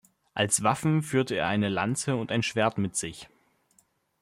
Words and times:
Als 0.33 0.63
Waffen 0.63 1.03
führte 1.03 1.35
er 1.35 1.45
eine 1.45 1.69
Lanze 1.69 2.15
und 2.15 2.31
ein 2.31 2.41
Schwert 2.41 2.79
mit 2.79 2.95
sich. 2.95 3.29